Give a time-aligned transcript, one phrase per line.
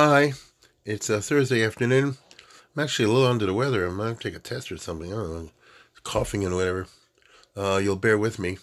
[0.00, 0.34] Hi,
[0.84, 2.18] it's a Thursday afternoon.
[2.76, 3.84] I'm actually a little under the weather.
[3.84, 5.12] I might take a test or something.
[5.12, 5.50] I don't know,
[6.04, 6.86] coughing and whatever.
[7.56, 8.58] Uh, you'll bear with me.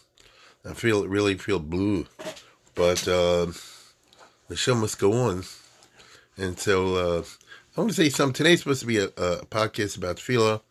[0.63, 2.07] I feel really feel blue,
[2.73, 3.47] but uh,
[4.47, 5.43] the show must go on.
[6.37, 7.23] And so uh,
[7.75, 8.33] I want to say something.
[8.33, 10.61] Today's supposed to be a, a podcast about tefillah,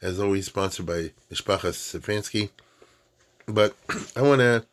[0.00, 2.48] as always, sponsored by Mishpachas Stefanski.
[3.46, 3.76] But
[4.16, 4.64] I want to.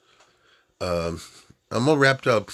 [0.79, 1.19] Um,
[1.69, 2.49] I'm all wrapped up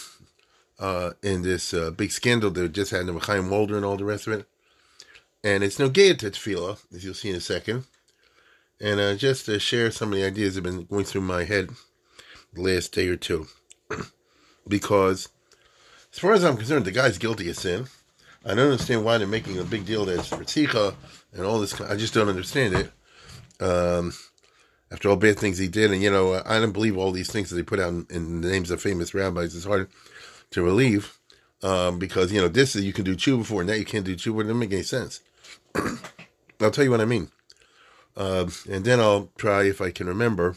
[0.80, 4.06] uh, in this uh, big scandal that just had with Chaim Walder and all the
[4.06, 4.46] rest of it.
[5.44, 7.86] And it's no gay to tefillah, as you'll see in a second.
[8.82, 11.44] And uh, just to share some of the ideas that have been going through my
[11.44, 11.70] head
[12.54, 13.48] the last day or two.
[14.68, 15.30] because,
[16.14, 17.88] as far as I'm concerned, the guy's guilty of sin.
[18.46, 20.96] I don't understand why they're making a big deal that it's Ritzicha
[21.34, 21.80] and all this.
[21.82, 22.92] I just don't understand it.
[23.62, 24.14] Um,
[24.92, 27.50] after all bad things he did, and you know, I don't believe all these things
[27.50, 29.56] that they put out in, in the names of famous rabbis.
[29.56, 29.90] It's hard
[30.52, 31.20] to relieve
[31.64, 34.06] um, because you know this is you can do tshuva for, and that you can't
[34.06, 34.42] do tshuva.
[34.42, 35.22] It doesn't make any sense.
[36.62, 37.30] I'll tell you what I mean,
[38.18, 40.56] uh, and then I'll try if I can remember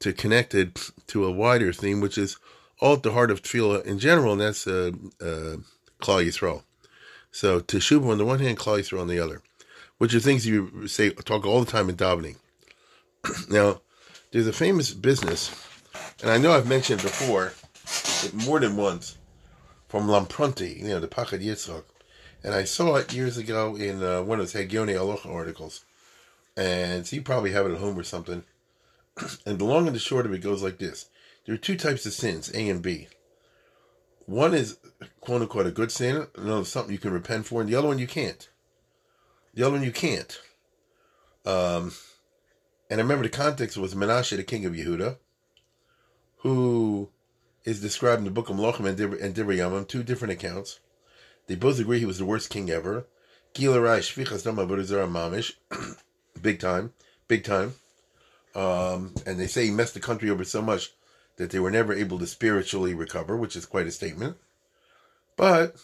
[0.00, 2.36] to connect it to a wider theme, which is
[2.80, 5.56] all at the heart of tefillah in general, and that's uh, uh,
[6.00, 6.62] Klal Yisrael.
[7.30, 9.42] So teshuva on the one hand, Klal Yisrael on the other,
[9.98, 12.36] which are things you say talk all the time in davening.
[13.48, 13.80] now,
[14.32, 15.54] there's a famous business,
[16.22, 17.52] and I know I've mentioned before,
[18.32, 19.18] more than once,
[19.88, 21.84] from Lampronti, you know, the Pachad Yitzchak.
[22.44, 25.84] And I saw it years ago in uh, one of his Hagione Aloha articles.
[26.56, 28.42] And so you probably have it at home or something.
[29.46, 31.08] and the long and the short of it goes like this.
[31.44, 33.08] There are two types of sins, A and B.
[34.26, 34.78] One is
[35.20, 37.98] quote unquote a good sin, another something you can repent for, and the other one
[37.98, 38.48] you can't.
[39.54, 40.40] The other one you can't.
[41.44, 41.92] Um,
[42.88, 45.16] and I remember the context was Menashe, the king of Yehuda,
[46.38, 47.10] who
[47.64, 50.80] is described in the book of Melachim and Divrei Yamim, two different accounts.
[51.46, 53.06] They both agree he was the worst king ever.
[53.54, 55.52] Mamish,
[56.42, 56.92] big time,
[57.28, 57.74] big time.
[58.54, 60.90] Um, and they say he messed the country over so much
[61.36, 64.36] that they were never able to spiritually recover, which is quite a statement.
[65.36, 65.76] But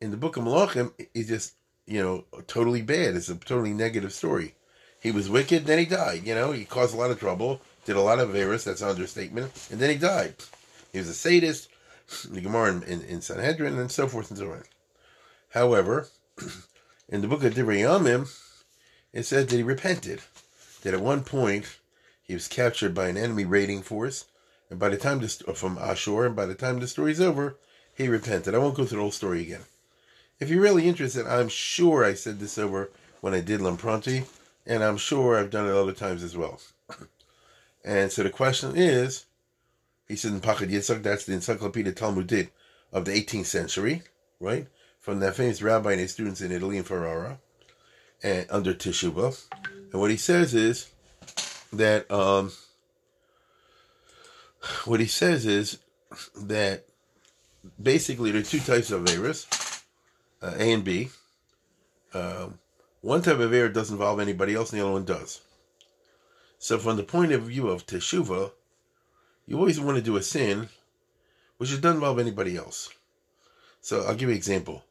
[0.00, 1.54] in the book of Malachim, it's just,
[1.86, 3.16] you know, totally bad.
[3.16, 4.54] It's a totally negative story.
[5.00, 6.24] He was wicked, then he died.
[6.24, 8.88] You know, he caused a lot of trouble, did a lot of virus, that's an
[8.88, 10.34] understatement, and then he died.
[10.92, 11.68] He was a sadist,
[12.28, 14.64] the Gemara in, in, in Sanhedrin, and so forth and so on.
[15.50, 16.08] However,
[17.08, 18.28] in the book of Divrei
[19.12, 20.20] it says that he repented.
[20.82, 21.66] That at one point
[22.22, 24.26] he was captured by an enemy raiding force,
[24.68, 27.56] and by the time this from Ashur, and by the time the story's over,
[27.94, 28.54] he repented.
[28.54, 29.62] I won't go through the whole story again.
[30.40, 34.24] If you're really interested, I'm sure I said this over when I did Lampronti,
[34.66, 36.60] and I'm sure I've done it other times as well.
[37.84, 39.26] and so the question is,
[40.08, 42.50] he said in Pachad Yitzchak, that's the Encyclopedia Talmudit
[42.92, 44.02] of the 18th century,
[44.40, 44.66] right?
[45.00, 47.38] From that famous rabbi and his students in Italy in Ferrara,
[48.22, 49.48] and under Teshuvah.
[49.92, 50.90] And what he says is
[51.72, 52.52] that um,
[54.84, 55.78] what he says is
[56.36, 56.84] that
[57.80, 59.46] basically there are two types of errors,
[60.42, 61.10] uh, A and B.
[62.14, 62.58] Um,
[63.00, 65.40] one type of error doesn't involve anybody else, and the other one does.
[66.58, 68.52] So, from the point of view of teshuva,
[69.52, 70.70] you always want to do a sin
[71.58, 72.88] which doesn't involve anybody else.
[73.82, 74.82] So, I'll give you an example.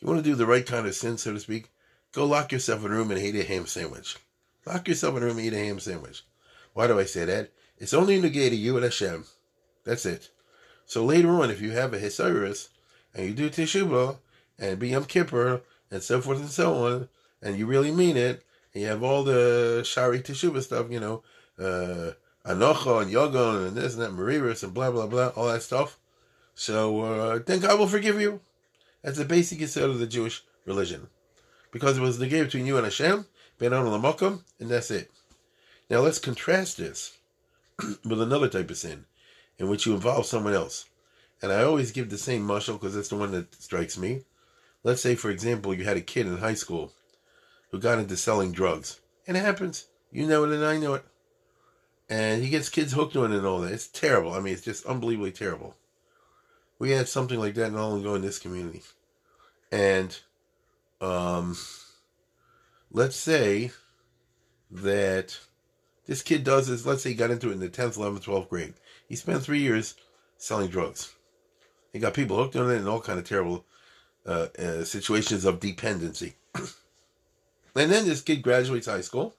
[0.00, 1.68] You want to do the right kind of sin, so to speak.
[2.12, 4.16] Go lock yourself in a room and eat a ham sandwich.
[4.64, 6.24] Lock yourself in a room and eat a ham sandwich.
[6.72, 7.50] Why do I say that?
[7.76, 9.26] It's only in the gate of you and Hashem.
[9.84, 10.30] That's it.
[10.86, 12.70] So later on, if you have a Hisayrus
[13.14, 14.16] and you do Teshuvah
[14.58, 17.08] and be Yom Kippur and so forth and so on,
[17.42, 21.22] and you really mean it, and you have all the Shaarei Teshuvah stuff, you know,
[21.58, 22.12] uh,
[22.48, 25.98] Anocha and Yoga and this and that, Mariris and blah, blah, blah, all that stuff.
[26.54, 28.40] So uh, then God will forgive you.
[29.02, 31.08] That's the basic instead of the Jewish religion.
[31.70, 33.26] Because it was the game between you and Hashem,
[33.58, 35.10] Ben the and that's it.
[35.90, 37.18] Now let's contrast this
[38.04, 39.04] with another type of sin
[39.58, 40.86] in which you involve someone else.
[41.42, 44.22] And I always give the same muscle because that's the one that strikes me.
[44.82, 46.92] Let's say, for example, you had a kid in high school
[47.70, 49.00] who got into selling drugs.
[49.26, 49.86] And it happens.
[50.10, 51.04] You know it and I know it.
[52.08, 53.72] And he gets kids hooked on it and all that.
[53.72, 54.32] It's terrible.
[54.32, 55.74] I mean, it's just unbelievably terrible.
[56.78, 58.82] we had something like that not only go in this community.
[59.70, 60.18] And
[61.00, 61.56] um,
[62.90, 63.72] let's say
[64.70, 65.38] that
[66.06, 68.48] this kid does this, let's say he got into it in the 10th, 11th, 12th
[68.48, 68.74] grade.
[69.08, 69.94] He spent three years
[70.38, 71.14] selling drugs.
[71.92, 73.64] He got people hooked on it and all kind of terrible
[74.26, 76.34] uh, uh, situations of dependency.
[76.54, 76.70] and
[77.74, 79.34] then this kid graduates high school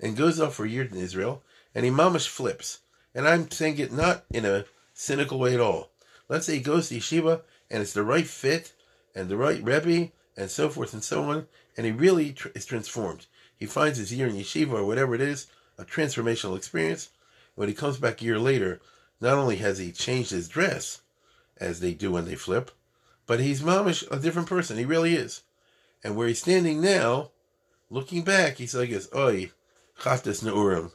[0.00, 1.42] and goes off for a year in Israel,
[1.74, 2.78] and he flips.
[3.14, 5.90] And I'm saying it not in a cynical way at all.
[6.28, 8.72] Let's say he goes to yeshiva, and it's the right fit,
[9.14, 12.66] and the right rebbe, and so forth and so on, and he really tr- is
[12.66, 13.26] transformed.
[13.56, 15.46] He finds his year in yeshiva or whatever it is
[15.78, 17.10] a transformational experience.
[17.54, 18.80] When he comes back a year later,
[19.20, 21.00] not only has he changed his dress,
[21.58, 22.70] as they do when they flip,
[23.26, 24.76] but he's mamish a different person.
[24.76, 25.42] He really is.
[26.02, 27.30] And where he's standing now,
[27.90, 29.50] looking back, he's like, "Oi,
[30.00, 30.92] chatas neurim."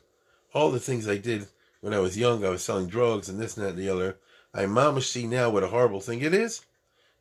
[0.54, 1.48] All the things I did
[1.82, 4.18] when I was young, I was selling drugs and this and that and the other.
[4.54, 6.66] I mamish see now what a horrible thing it is.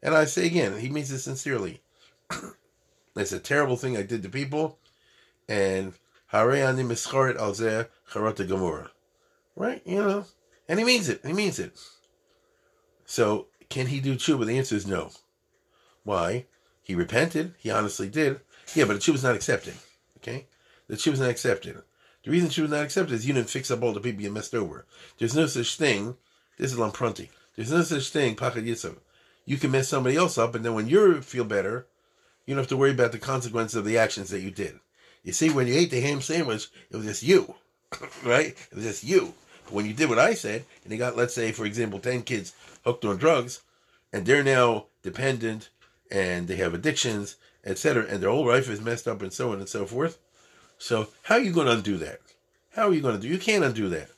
[0.03, 1.83] And I say again, he means it sincerely.
[3.17, 4.79] it's a terrible thing I did to people,
[5.49, 5.93] and
[6.29, 8.91] hare ani mischaret al zeh charata gamora.
[9.57, 9.83] Right?
[9.85, 10.25] You know,
[10.69, 11.21] and he means it.
[11.25, 11.79] He means it.
[13.07, 14.47] So, can he do tshuva?
[14.47, 15.11] The answer is no.
[16.05, 16.47] Why?
[16.83, 17.55] He repented.
[17.59, 18.41] He honestly did.
[18.75, 19.75] Yeah, but the tshuva was not accepted.
[20.19, 20.47] Okay?
[20.87, 21.83] The tshuva was not accepted.
[22.29, 24.31] The reason she was not accepted is you didn't fix up all the people you
[24.31, 24.85] messed over.
[25.17, 26.19] There's no such thing.
[26.59, 27.31] This is Lampronti.
[27.57, 28.99] There's no such thing, Pachad Yitzhak.
[29.47, 31.87] You can mess somebody else up, and then when you feel better,
[32.45, 34.79] you don't have to worry about the consequences of the actions that you did.
[35.25, 37.55] You see, when you ate the ham sandwich, it was just you,
[38.23, 38.49] right?
[38.49, 39.33] It was just you.
[39.65, 42.25] But when you did what I said, and you got, let's say, for example, 10
[42.25, 42.53] kids
[42.85, 43.63] hooked on drugs,
[44.13, 45.71] and they're now dependent,
[46.11, 49.61] and they have addictions, etc., and their whole life is messed up, and so on
[49.61, 50.19] and so forth.
[50.79, 52.21] So, how are you going to undo that?
[52.71, 53.29] How are you going to do?
[53.29, 54.11] You can't undo that.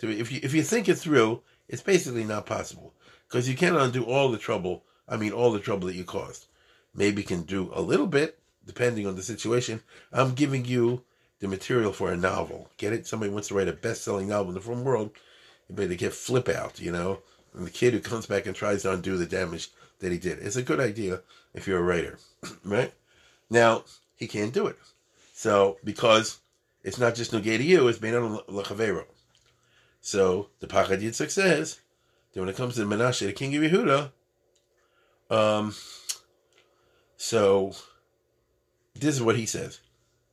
[0.00, 2.92] If you if you think it through, it's basically not possible
[3.28, 4.82] because you can't undo all the trouble.
[5.08, 6.46] I mean, all the trouble that you caused.
[6.94, 9.80] Maybe can do a little bit depending on the situation.
[10.12, 11.02] I'm giving you
[11.38, 12.68] the material for a novel.
[12.76, 13.06] Get it?
[13.06, 15.10] Somebody wants to write a best-selling novel in the film world.
[15.68, 17.20] You better get flip out, you know.
[17.54, 19.70] And the kid who comes back and tries to undo the damage
[20.00, 20.38] that he did.
[20.38, 21.20] It's a good idea
[21.54, 22.18] if you're a writer,
[22.64, 22.92] right?
[23.50, 23.84] Now
[24.16, 24.78] he can't do it.
[25.42, 26.38] So because
[26.84, 28.38] it's not just Nogay to you, it's made on
[30.00, 31.80] So the Pachad Yitzchak says
[32.32, 34.12] that when it comes to Menashe, the king of Yehuda,
[35.30, 35.74] um,
[37.16, 37.74] so
[38.94, 39.80] this is what he says.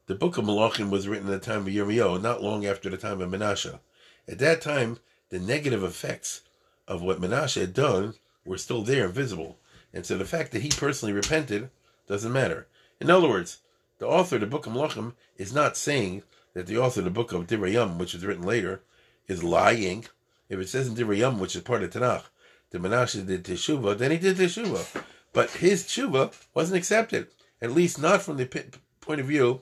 [0.06, 2.96] The book of Malachim was written at the time of Yirmiyahu, not long after the
[2.96, 3.80] time of Menashe.
[4.28, 6.42] At that time, the negative effects
[6.88, 8.14] of what Menashe had done
[8.46, 9.58] were still there visible.
[9.92, 11.72] And so the fact that he personally repented
[12.08, 12.68] doesn't matter.
[13.02, 13.62] In other words,
[14.00, 16.24] the author of the book of Malachim is not saying
[16.54, 18.82] that the author of the book of Divrei which was written later,
[19.28, 20.06] is lying.
[20.50, 22.24] If it says in Divrei which is part of Tanakh,
[22.72, 25.04] that Menashe did Teshuvah, then he did Teshuvah.
[25.32, 27.28] But his Teshuvah wasn't accepted,
[27.62, 28.46] at least not from the
[29.00, 29.62] point of view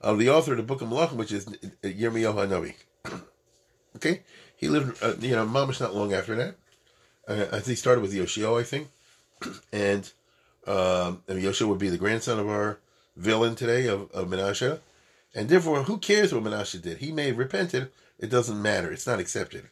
[0.00, 3.20] of the author of the book of Malachim, which is Yirmiyahu Hanavi.
[3.96, 4.22] okay?
[4.56, 6.56] He lived, uh, you know, mamish not long after that.
[7.26, 8.88] Uh, I think he started with Yoshio, I think.
[9.72, 10.10] and
[10.66, 12.78] um, and Yoshio would be the grandson of our
[13.16, 14.80] villain today, of, of Menashe.
[15.34, 16.98] And therefore, who cares what Menashe did?
[16.98, 17.90] He may have repented.
[18.18, 18.92] It doesn't matter.
[18.92, 19.68] It's not accepted.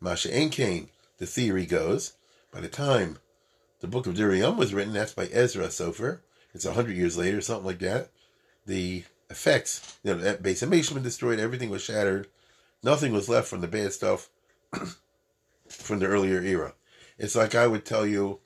[0.00, 2.14] Masha and Cain, the theory goes,
[2.52, 3.18] by the time
[3.80, 6.20] the book of Diriam was written, that's by Ezra Sofer.
[6.52, 8.10] It's a hundred years later, something like that.
[8.66, 12.28] The effects, you know, that base of been destroyed, everything was shattered.
[12.82, 14.28] Nothing was left from the bad stuff
[15.68, 16.74] from the earlier era.
[17.18, 18.40] It's like I would tell you,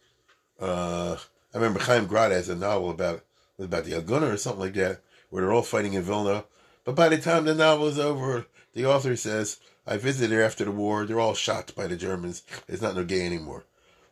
[0.61, 1.17] uh,
[1.53, 3.25] I remember Chaim Grade has a novel about
[3.59, 5.01] about the Aguna or something like that,
[5.31, 6.45] where they're all fighting in Vilna.
[6.85, 10.65] But by the time the novel is over, the author says, I visited there after
[10.65, 11.05] the war.
[11.05, 12.43] They're all shot by the Germans.
[12.69, 13.65] It's not no gay anymore.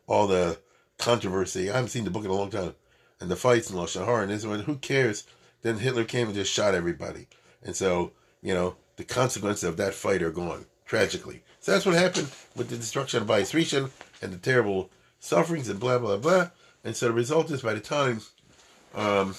[0.06, 0.58] All the
[0.98, 1.70] controversy.
[1.70, 2.74] I haven't seen the book in a long time.
[3.20, 4.62] And the fights in Lashon Hara and Israel.
[4.62, 5.24] Who cares?
[5.62, 7.28] Then Hitler came and just shot everybody.
[7.62, 8.12] And so,
[8.42, 11.42] you know, the consequences of that fight are gone, tragically.
[11.60, 13.90] So that's what happened with the destruction of Bayis
[14.22, 16.50] and the terrible sufferings and blah, blah, blah.
[16.84, 18.20] And so the result is by the time
[18.96, 19.34] um,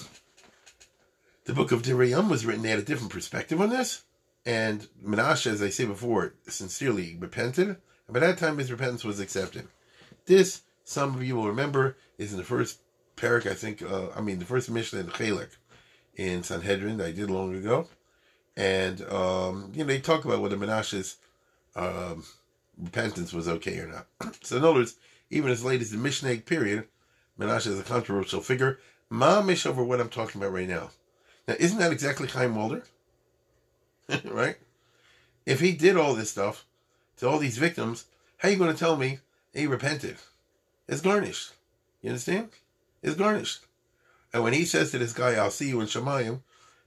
[1.44, 4.04] the book of Dirayam was written, they had a different perspective on this.
[4.46, 7.68] And Menashe, as I say before, sincerely repented.
[7.68, 9.68] And by that time, his repentance was accepted.
[10.24, 12.80] This, some of you will remember, is in the first
[13.16, 15.50] parak, I think, uh, I mean, the first Mishnah in Chalek
[16.14, 17.88] in Sanhedrin that I did long ago.
[18.56, 21.16] And, um, you know, they talk about whether Menashe's
[21.76, 22.24] um,
[22.76, 24.34] repentance was okay or not.
[24.42, 24.96] so, in other words,
[25.30, 26.88] even as late as the Mishnah period,
[27.38, 28.78] Menashe is a controversial figure.
[29.10, 30.90] Mamish over what I'm talking about right now.
[31.46, 32.84] Now, isn't that exactly Chaim Walder?
[34.24, 34.56] right?
[35.46, 36.66] If he did all this stuff
[37.18, 38.04] to all these victims,
[38.38, 39.20] how are you going to tell me
[39.54, 40.16] he repented?
[40.86, 41.52] It's garnished.
[42.02, 42.50] You understand?
[43.02, 43.64] It's garnished.
[44.32, 46.40] And when he says to this guy, I'll see you in Shemayim,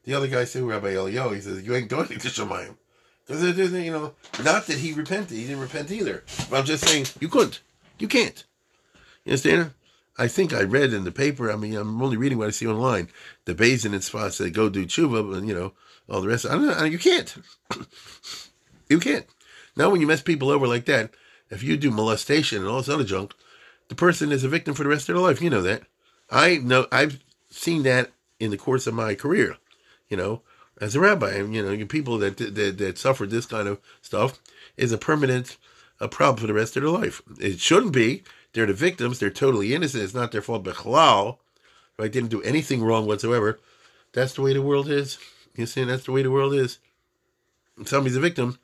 [0.03, 2.75] the other guy said, Rabbi Eliyahu, he says, you ain't going to Shemayim.
[3.25, 4.13] Because, you know,
[4.43, 5.37] not that he repented.
[5.37, 6.23] He didn't repent either.
[6.49, 7.61] But I'm just saying, you couldn't.
[7.97, 8.43] You can't.
[9.25, 9.71] You understand?
[10.21, 12.67] I think I read in the paper, I mean, I'm only reading what I see
[12.67, 13.09] online,
[13.45, 15.73] the Bazin and spots that go do tshuva, and, you know,
[16.07, 16.45] all the rest.
[16.45, 16.83] I don't know.
[16.83, 17.35] You can't.
[18.87, 19.25] you can't.
[19.75, 21.09] Now, when you mess people over like that,
[21.49, 23.33] if you do molestation and all this other junk,
[23.87, 25.41] the person is a victim for the rest of their life.
[25.41, 25.83] You know that.
[26.29, 26.85] I know.
[26.91, 29.57] I've seen that in the course of my career.
[30.07, 30.43] You know,
[30.79, 34.39] as a rabbi, you know, people that that, that suffer this kind of stuff
[34.77, 35.57] is a permanent
[35.99, 37.21] a problem for the rest of their life.
[37.39, 38.23] It shouldn't be.
[38.53, 39.19] They're the victims.
[39.19, 40.03] They're totally innocent.
[40.03, 40.63] It's not their fault.
[40.63, 41.37] Bechlal,
[41.97, 42.11] right?
[42.11, 43.59] Didn't do anything wrong whatsoever.
[44.13, 45.17] That's the way the world is.
[45.55, 46.79] You see, that's the way the world is.
[47.85, 48.59] Somebody's a victim,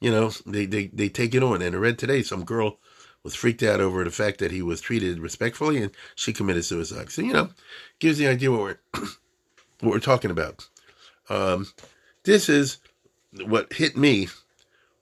[0.00, 1.62] you know, they, they, they take it on.
[1.62, 2.78] And I read today some girl
[3.22, 7.10] was freaked out over the fact that he was treated respectfully and she committed suicide.
[7.10, 7.48] So, you know,
[7.98, 8.78] gives the idea what we're,
[9.80, 10.68] what we're talking about.
[11.30, 11.68] Um,
[12.24, 12.78] this is
[13.46, 14.28] what hit me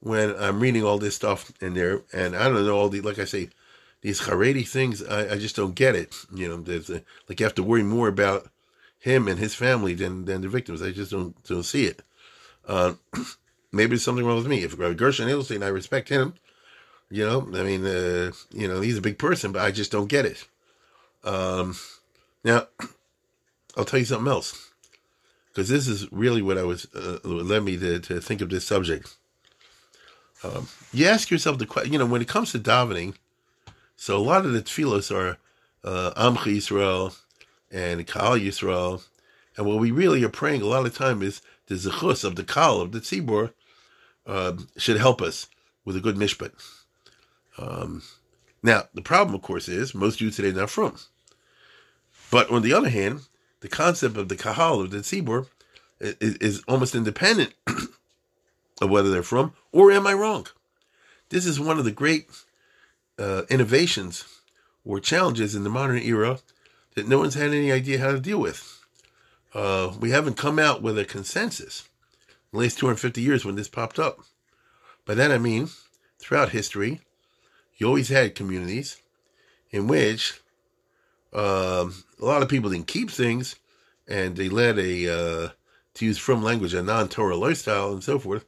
[0.00, 2.02] when I'm reading all this stuff in there.
[2.12, 3.50] And I don't know, all the, like I say,
[4.02, 6.14] these Haredi things, I, I just don't get it.
[6.34, 8.50] You know, there's a, like you have to worry more about
[8.98, 10.82] him and his family than, than the victims.
[10.82, 12.02] I just don't, don't see it.
[12.66, 12.94] Uh,
[13.72, 14.62] maybe there's something wrong with me.
[14.62, 16.34] If Gershon Edelstein, I respect him.
[17.10, 20.08] You know, I mean, uh, you know, he's a big person, but I just don't
[20.08, 20.46] get it.
[21.24, 21.76] Um,
[22.42, 22.68] now,
[23.76, 24.70] I'll tell you something else,
[25.48, 28.66] because this is really what I was uh, led me to, to think of this
[28.66, 29.14] subject.
[30.42, 33.14] Um, you ask yourself the question, you know, when it comes to davening,
[34.02, 35.38] so a lot of the tefillos are
[35.84, 37.16] uh, Amchi Yisrael
[37.70, 39.04] and Klal Yisrael,
[39.56, 42.42] and what we really are praying a lot of time is the zechus of the
[42.42, 43.52] Kal of the Tzibor
[44.26, 45.46] uh, should help us
[45.84, 46.50] with a good mishpat.
[47.56, 48.02] Um,
[48.60, 50.96] now, the problem, of course, is most Jews today are not frum.
[52.28, 53.20] But on the other hand,
[53.60, 55.46] the concept of the kahal of the tzibur
[56.00, 60.48] is, is almost independent of whether they're frum or am I wrong?
[61.28, 62.28] This is one of the great
[63.18, 64.24] uh, innovations
[64.84, 66.38] or challenges in the modern era
[66.94, 68.80] that no one's had any idea how to deal with.
[69.54, 71.88] Uh, we haven't come out with a consensus
[72.52, 74.20] in the last 250 years when this popped up.
[75.04, 75.68] By that I mean,
[76.18, 77.00] throughout history,
[77.76, 79.00] you always had communities
[79.70, 80.40] in which
[81.32, 83.56] um, a lot of people didn't keep things
[84.08, 85.48] and they led a, uh,
[85.94, 88.44] to use frum language, a non Torah lifestyle and so forth,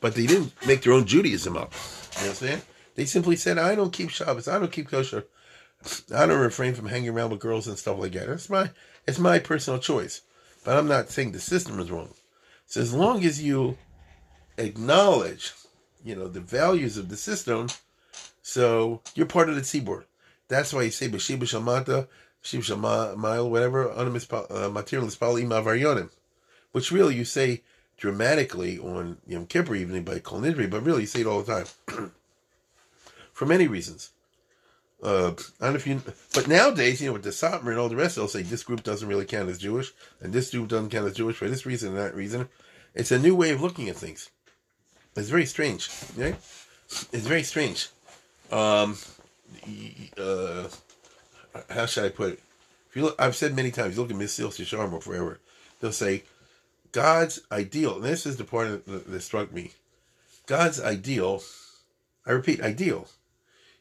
[0.00, 1.72] but they didn't make their own Judaism up.
[1.72, 2.62] You know what I'm saying?
[2.96, 5.26] They simply said, I don't keep Shabbos, I don't keep kosher,
[6.14, 8.28] I don't refrain from hanging around with girls and stuff like that.
[8.28, 8.70] It's my,
[9.06, 10.22] it's my personal choice.
[10.64, 12.14] But I'm not saying the system is wrong.
[12.64, 13.76] So as long as you
[14.58, 15.52] acknowledge,
[16.02, 17.68] you know, the values of the system,
[18.42, 20.04] so you're part of the tzibur.
[20.48, 22.08] That's why you say b'shib shamata,
[22.42, 26.10] b'shib shamayil, whatever, uh, materialist pali mavaryonim,
[26.72, 27.62] which really you say
[27.96, 31.64] dramatically on Yom Kippur evening by Kol Nidri, but really you say it all the
[31.88, 32.12] time.
[33.36, 34.12] For many reasons.
[35.02, 36.00] Uh, I don't know if you,
[36.32, 38.82] but nowadays, you know, with the Satmar and all the rest, they'll say this group
[38.82, 41.90] doesn't really count as Jewish, and this group doesn't count as Jewish for this reason
[41.90, 42.48] and that reason.
[42.94, 44.30] It's a new way of looking at things.
[45.14, 46.36] It's very strange, right?
[47.12, 47.90] It's very strange.
[48.50, 48.96] Um,
[50.16, 50.68] uh,
[51.68, 52.40] how should I put it?
[52.88, 55.40] If you look, I've said many times, you look at Mesilas Yesharim forever,
[55.80, 56.22] they'll say,
[56.92, 59.72] God's ideal, and this is the part that, that struck me.
[60.46, 61.42] God's ideal,
[62.24, 63.08] I repeat, ideal,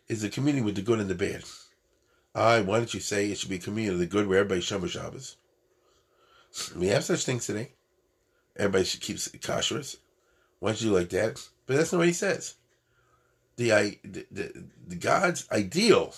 [0.07, 1.43] is a community with the good and the bad.
[2.33, 4.61] I, why don't you say it should be a community of the good where everybody
[4.61, 5.37] Shabbat Shabbos?
[6.75, 7.71] We have such things today.
[8.57, 9.97] Everybody should keep kashrus.
[10.59, 11.47] Why don't you like that?
[11.65, 12.55] But that's not what he says
[13.57, 16.13] the, the, the, the God's ideal.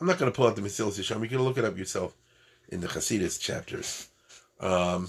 [0.00, 1.22] I'm not going to pull out the Mesilas Yesharim.
[1.22, 2.14] You can look it up yourself
[2.68, 4.08] in the Hasidus chapters.
[4.60, 5.08] Um,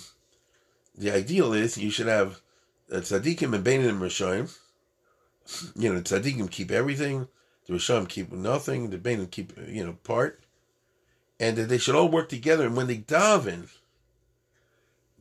[0.98, 2.42] the ideal is you should have
[2.92, 4.56] a tzaddikim and beinim rishonim.
[5.76, 7.28] You know, tzaddikim keep everything,
[7.70, 10.42] the rishonim keep nothing, the beinim keep you know part,
[11.40, 12.66] and that they should all work together.
[12.66, 13.70] And when they daven,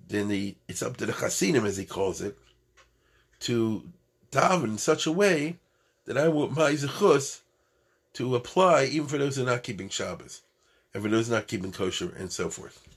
[0.09, 2.39] then the it's up to the chasidim, as he calls it,
[3.41, 3.83] to
[4.33, 5.59] daven in such a way
[6.07, 7.41] that I want my zechus
[8.15, 10.41] to apply even for those who are not keeping Shabbos
[10.95, 12.89] and for those not keeping kosher and so forth.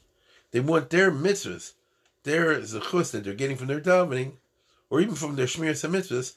[0.52, 1.74] They want their mitzvahs,
[2.24, 4.34] their zechus that they're getting from their davening,
[4.90, 6.36] or even from their shmir mitzvahs,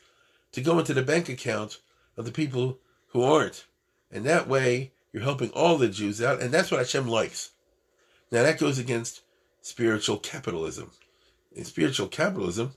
[0.50, 1.78] to go into the bank account
[2.16, 2.78] of the people
[3.14, 3.64] who aren't.
[4.10, 7.52] And that way, you're helping all the Jews out, and that's what Hashem likes.
[8.30, 9.22] Now, that goes against
[9.62, 10.90] spiritual capitalism.
[11.52, 12.74] In spiritual capitalism,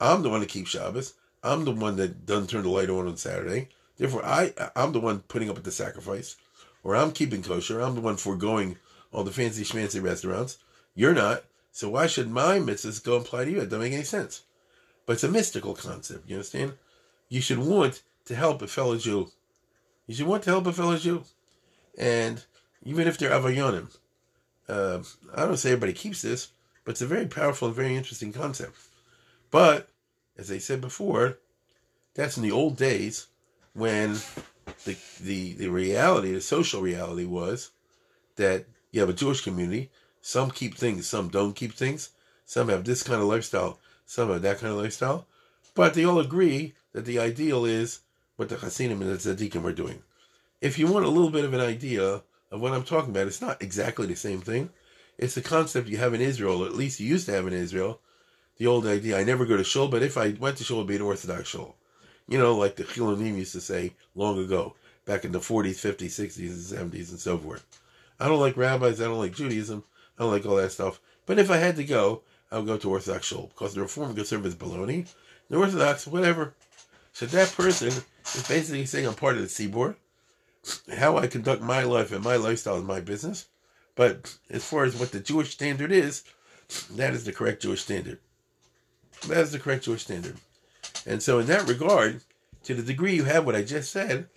[0.00, 1.14] I'm the one to keep Shabbos.
[1.42, 3.68] I'm the one that doesn't turn the light on on Saturday.
[3.98, 6.36] Therefore, I I'm the one putting up with the sacrifice,
[6.82, 7.80] or I'm keeping kosher.
[7.80, 8.76] I'm the one foregoing
[9.12, 10.58] all the fancy schmancy restaurants.
[10.94, 11.44] You're not.
[11.72, 13.60] So why should my mitzvahs go and apply to you?
[13.60, 14.42] It doesn't make any sense.
[15.06, 16.28] But it's a mystical concept.
[16.28, 16.74] You understand?
[17.28, 19.30] You should want to help a fellow Jew.
[20.18, 21.22] You want to help a fellow Jew.
[21.96, 22.42] And
[22.82, 23.96] even if they're Avayonim,
[24.68, 24.98] uh,
[25.34, 26.48] I don't say everybody keeps this,
[26.84, 28.76] but it's a very powerful and very interesting concept.
[29.52, 29.88] But,
[30.36, 31.38] as I said before,
[32.14, 33.28] that's in the old days
[33.72, 34.14] when
[34.84, 37.70] the, the, the reality, the social reality was
[38.34, 39.90] that you have a Jewish community.
[40.20, 42.10] Some keep things, some don't keep things.
[42.44, 45.28] Some have this kind of lifestyle, some have that kind of lifestyle.
[45.74, 48.00] But they all agree that the ideal is
[48.40, 50.02] what the Hasidim and the Tzaddikim are doing.
[50.62, 53.42] If you want a little bit of an idea of what I'm talking about, it's
[53.42, 54.70] not exactly the same thing.
[55.18, 57.52] It's a concept you have in Israel, or at least you used to have in
[57.52, 58.00] Israel.
[58.56, 60.80] The old idea, I never go to shul, but if I went to shul, it
[60.80, 61.76] would be an Orthodox shul.
[62.28, 66.06] You know, like the Chilonim used to say long ago, back in the 40s, 50s,
[66.06, 67.66] 60s, and 70s, and so forth.
[68.18, 69.84] I don't like rabbis, I don't like Judaism,
[70.18, 70.98] I don't like all that stuff.
[71.26, 74.14] But if I had to go, I would go to Orthodox shul, because the Reform
[74.14, 75.08] conservatives baloney.
[75.50, 76.54] The Orthodox, whatever.
[77.12, 79.96] So that person is basically saying I'm part of the tzibur.
[80.96, 83.46] How I conduct my life and my lifestyle is my business.
[83.96, 86.24] But as far as what the Jewish standard is,
[86.92, 88.18] that is the correct Jewish standard.
[89.28, 90.36] That is the correct Jewish standard.
[91.06, 92.22] And so, in that regard,
[92.64, 94.28] to the degree you have what I just said,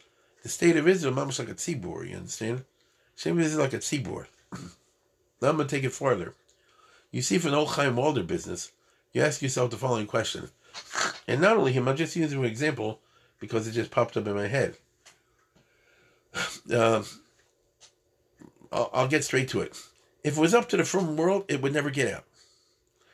[0.42, 2.66] the state of Israel is almost like a tzibur, you understand?
[3.16, 4.26] Shem is like a tzibur.
[5.42, 6.36] now I'm going to take it farther.
[7.12, 8.72] You see, from the old Chaim Walder business,
[9.14, 10.50] you ask yourself the following question.
[11.28, 13.00] And not only him, I'm just using an example
[13.40, 14.78] because it just popped up in my head.
[16.72, 17.04] Uh,
[18.72, 19.80] I'll, I'll, get straight to it.
[20.24, 22.24] If it was up to the frum world, it would never get out.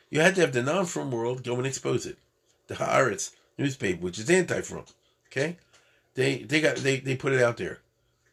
[0.08, 2.16] You had to have the non-frum world go and expose it.
[2.68, 4.84] The Haaretz newspaper, which is anti-frum,
[5.26, 5.56] okay?
[6.14, 7.80] They they got they they put it out there.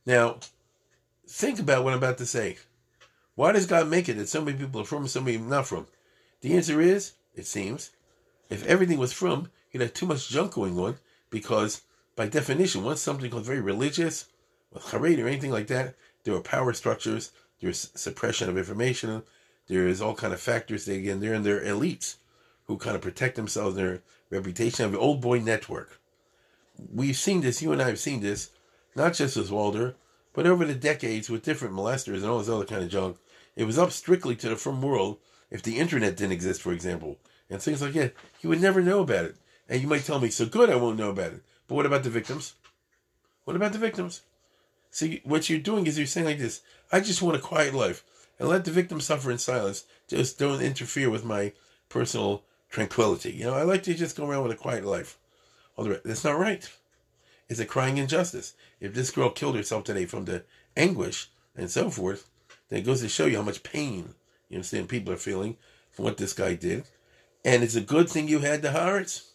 [0.06, 0.38] Now,
[1.28, 2.58] think about what I'm about to say.
[3.36, 5.68] Why does God make it that so many people are frum, and so many not
[5.68, 5.88] frum?
[6.42, 7.92] The answer is, it seems,
[8.50, 10.98] if everything was frum, you'd have too much junk going on
[11.30, 11.82] because,
[12.16, 14.26] by definition, once something goes very religious,
[14.72, 19.24] with Hared or anything like that, there are power structures, there's suppression of information,
[19.68, 20.86] there is all kind of factors.
[20.86, 22.16] They again, they're in their elites
[22.66, 26.00] who kind of protect themselves, their reputation of the old boy network.
[26.94, 28.52] We've seen this, you and I have seen this,
[28.96, 29.96] not just with Walder,
[30.34, 33.18] but over the decades with different molesters and all this other kind of junk.
[33.56, 35.18] It was up strictly to the frum world
[35.50, 37.18] if the internet didn't exist, for example
[37.50, 38.14] and things like that.
[38.42, 39.36] You would never know about it.
[39.70, 41.42] And you might tell me, so good, I won't know about it.
[41.68, 42.56] But what about the victims?
[43.44, 44.22] What about the victims?
[44.92, 48.04] See, what you're doing is you're saying like this I just want a quiet life
[48.40, 49.86] and let the victim suffer in silence.
[50.08, 51.54] Just don't interfere with my
[51.90, 53.32] personal tranquility.
[53.32, 55.18] You know, I like to just go around with a quiet life.
[55.76, 56.70] All the That's not right.
[57.50, 58.54] It's a crying injustice.
[58.80, 60.44] If this girl killed herself today from the
[60.76, 62.30] anguish and so forth,
[62.70, 64.16] then it goes to show you how much pain,
[64.50, 65.58] you understand, people are feeling
[65.92, 66.86] from what this guy did.
[67.46, 69.30] And it's a good thing you had the Haaretz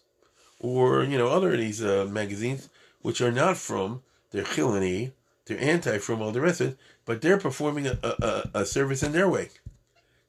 [0.63, 2.71] or, you know, other of these uh, magazines,
[3.03, 5.13] which are not frum, they're Chilani,
[5.45, 9.03] they're anti frum all the rest of it, but they're performing a, a, a service
[9.03, 9.51] in their way.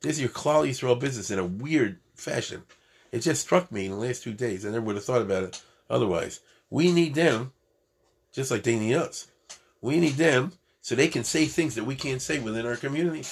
[0.01, 2.63] This is your Klal Yisrael business in a weird fashion.
[3.11, 4.65] It just struck me in the last two days.
[4.65, 6.39] I never would have thought about it otherwise.
[6.69, 7.53] We need them
[8.33, 9.27] just like they need us.
[9.81, 13.23] We need them so they can say things that we can't say within our community.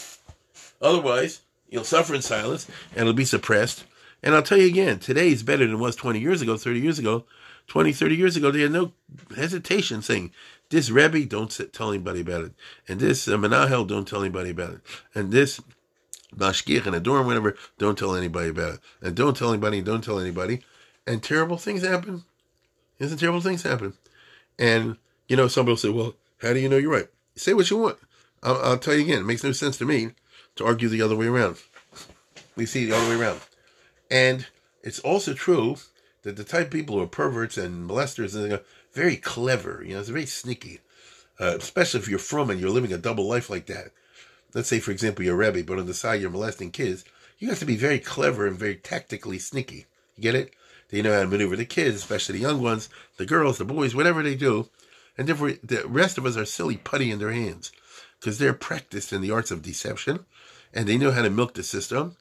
[0.82, 3.84] Otherwise, you'll suffer in silence and it'll be suppressed
[4.24, 6.80] and I'll tell you again, today is better than it was 20 years ago, 30
[6.80, 7.26] years ago.
[7.68, 8.92] 20, 30 years ago, they had no
[9.36, 10.32] hesitation saying,
[10.70, 12.54] this Rebbe, don't tell anybody about it.
[12.88, 14.82] And this uh, Menahel, don't tell anybody about it.
[15.14, 15.62] And this
[16.36, 18.80] Mashgiach and a dorm, whatever, don't tell anybody about it.
[19.02, 20.62] And don't tell anybody, don't tell anybody.
[21.06, 22.24] And terrible things happen.
[23.00, 23.94] Isn't terrible things happen?
[24.58, 27.10] And, you know, somebody will say, well, how do you know you're right?
[27.36, 27.98] Say what you want.
[28.44, 30.12] I'll, I'll tell you again, it makes no sense to me
[30.56, 31.58] to argue the other way around.
[32.56, 33.40] We see the other way around.
[34.12, 34.46] And
[34.84, 35.78] it's also true
[36.24, 38.62] that the type of people who are perverts and molesters are
[38.94, 39.82] very clever.
[39.84, 40.82] You know, it's very sneaky,
[41.40, 43.92] uh, especially if you're frum and you're living a double life like that.
[44.54, 47.06] Let's say, for example, you're a Rebbe, but on the side you're molesting kids.
[47.40, 49.86] You have to be very clever and very tactically sneaky.
[50.16, 50.54] You get it?
[50.90, 53.96] They know how to maneuver the kids, especially the young ones, the girls, the boys,
[53.96, 54.70] whatever they do.
[55.18, 57.72] And the rest of us are silly putty in their hands
[58.20, 60.26] because they're practiced in the arts of deception
[60.74, 62.18] and they know how to milk the system.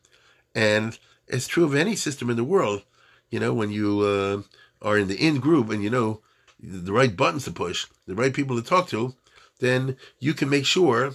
[0.55, 0.99] And
[1.31, 2.83] it's true of any system in the world.
[3.31, 4.43] You know, when you uh,
[4.87, 6.21] are in the in group and you know
[6.63, 9.15] the right buttons to push, the right people to talk to,
[9.61, 11.15] then you can make sure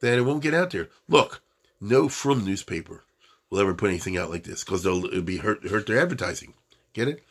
[0.00, 0.88] that it won't get out there.
[1.08, 1.40] Look,
[1.80, 3.04] no frum newspaper
[3.48, 6.54] will ever put anything out like this because they'll it'll be hurt hurt their advertising.
[6.92, 7.22] Get it?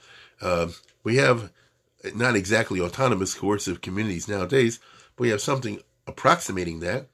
[0.42, 0.68] Uh,
[1.04, 1.52] we have
[2.16, 4.80] not exactly autonomous coercive communities nowadays,
[5.16, 7.08] but we have something approximating that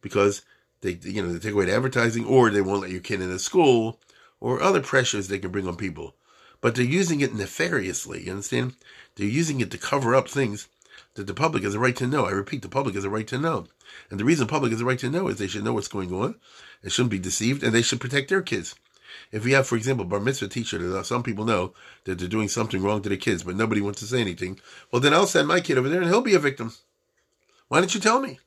[0.00, 0.42] because
[0.80, 3.30] they, you know, they take away the advertising or they won't let your kid in
[3.30, 4.00] a school
[4.42, 6.16] or other pressures they can bring on people.
[6.60, 8.74] But they're using it nefariously, you understand?
[9.14, 10.66] They're using it to cover up things
[11.14, 12.26] that the public has a right to know.
[12.26, 13.66] I repeat, the public has a right to know.
[14.10, 15.86] And the reason the public has a right to know is they should know what's
[15.86, 16.34] going on.
[16.82, 18.74] They shouldn't be deceived and they should protect their kids.
[19.30, 21.72] If we have, for example, bar mitzvah teacher some people know
[22.04, 24.58] that they're doing something wrong to their kids, but nobody wants to say anything,
[24.90, 26.72] well, then I'll send my kid over there and he'll be a victim.
[27.68, 28.40] Why don't you tell me?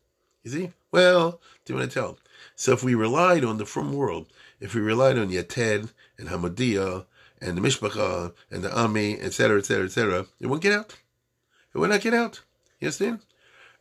[0.44, 0.72] You see?
[0.92, 2.18] Well, do you want to tell?
[2.56, 4.28] So if we relied on the frum world,
[4.60, 7.06] if we relied on Yated and Hamodia
[7.42, 10.96] and the Mishpacha and the Ami, etc., etc., etc., it won't get out.
[11.74, 12.42] It will not get out.
[12.80, 13.20] You understand?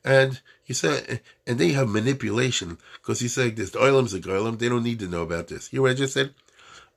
[0.04, 3.70] And he said, and they have manipulation because he said this.
[3.70, 4.58] The Olam's a Golam.
[4.58, 5.72] They don't need to know about this.
[5.72, 6.34] You hear what I just said?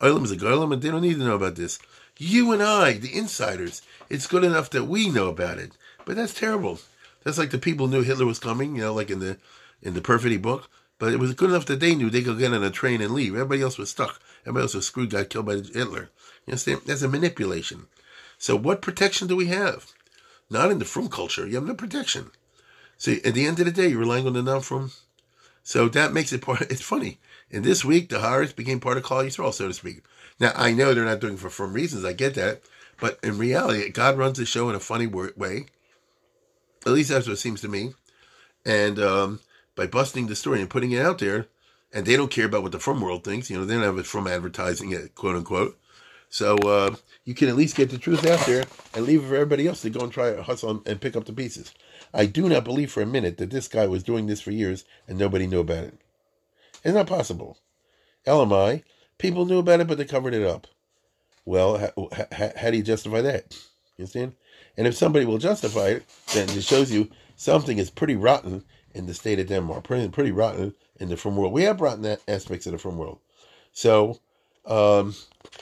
[0.01, 1.79] Olam's a Golam, and they don't need to know about this.
[2.17, 5.71] You and I, the insiders, it's good enough that we know about it.
[6.05, 6.79] But that's terrible.
[7.23, 9.37] That's like the people knew Hitler was coming, you know, like in the
[9.81, 10.69] in the Perfidy book.
[10.99, 13.13] But it was good enough that they knew they could get on a train and
[13.13, 13.33] leave.
[13.33, 14.19] Everybody else was stuck.
[14.41, 16.09] Everybody else was screwed, got killed by Hitler.
[16.45, 16.81] You understand?
[16.85, 17.87] That's a manipulation.
[18.37, 19.85] So what protection do we have?
[20.49, 21.45] Not in the frum culture.
[21.45, 22.31] You have no protection.
[22.97, 24.91] So at the end of the day, you're relying on the non-frum.
[25.63, 26.61] So that makes it part.
[26.71, 27.19] It's funny.
[27.51, 30.03] And this week, the Haaretz became part of Klal Yisrael, so to speak.
[30.39, 32.05] Now I know they're not doing it for frum reasons.
[32.05, 32.61] I get that,
[32.99, 35.65] but in reality, God runs the show in a funny way.
[36.85, 37.93] At least that's what it seems to me.
[38.65, 39.39] And um,
[39.77, 41.47] by busting the story and putting it out there,
[41.93, 43.49] and they don't care about what the frum world thinks.
[43.49, 45.79] You know, they don't have it from advertising it, quote unquote.
[46.29, 49.35] So uh, you can at least get the truth out there and leave it for
[49.35, 51.73] everybody else to go and try to hustle and pick up the pieces.
[52.13, 54.83] I do not believe for a minute that this guy was doing this for years
[55.07, 56.01] and nobody knew about it.
[56.83, 57.57] It's not possible.
[58.25, 58.83] LMI,
[59.17, 60.67] people knew about it, but they covered it up.
[61.45, 63.57] Well, how, how, how do you justify that?
[63.95, 64.33] You understand?
[64.75, 68.65] And if somebody will justify it, then it shows you something is pretty rotten
[68.97, 71.53] in the state of Denmark, pretty, pretty rotten in the frum world.
[71.53, 73.19] We have rotten aspects of the frum world.
[73.71, 74.19] So
[74.65, 75.15] um,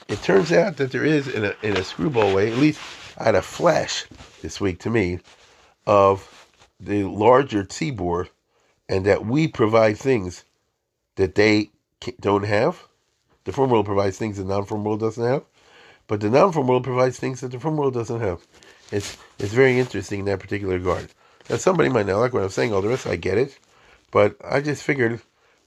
[0.07, 2.79] it turns out that there is, in a, in a screwball way, at least
[3.17, 4.05] I had a flash
[4.41, 5.19] this week to me
[5.85, 6.47] of
[6.79, 8.29] the larger tzibur
[8.87, 10.45] and that we provide things
[11.15, 11.69] that they
[12.19, 12.83] don't have.
[13.43, 15.43] The frum world provides things the non-frum world doesn't have,
[16.07, 18.45] but the non-frum world provides things that the frum world doesn't have.
[18.91, 21.09] It's it's very interesting in that particular regard.
[21.49, 22.73] Now, somebody might not like what I'm saying.
[22.73, 23.59] All the rest, I get it,
[24.11, 25.21] but I just figured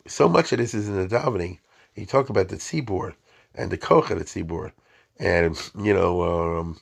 [0.07, 1.59] so much of this is in the davening.
[1.97, 3.15] You talk about the seaboard
[3.55, 4.73] and the koch of the seaboard
[5.19, 6.23] and you know,
[6.61, 6.81] um,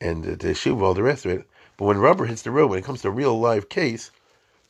[0.00, 1.48] and the, the shuv, all the rest of it.
[1.78, 4.10] But when rubber hits the road, when it comes to a real live case,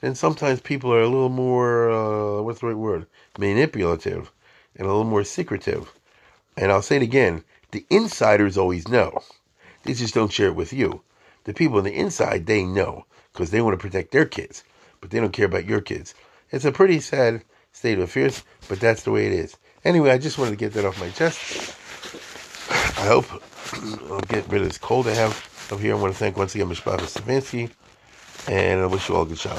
[0.00, 3.06] then sometimes people are a little more, uh, what's the right word?
[3.38, 4.32] Manipulative
[4.76, 5.92] and a little more secretive.
[6.56, 9.22] And I'll say it again the insiders always know.
[9.84, 11.02] They just don't share it with you.
[11.48, 14.64] The people on the inside, they know because they want to protect their kids,
[15.00, 16.14] but they don't care about your kids.
[16.50, 19.56] It's a pretty sad state of affairs, but that's the way it is.
[19.82, 21.74] Anyway, I just wanted to get that off my chest.
[22.98, 23.24] I hope
[24.12, 25.94] I'll get rid of this cold I have up here.
[25.94, 27.70] I want to thank once again Mishpah Stavansky,
[28.46, 29.58] and I wish you all a good job.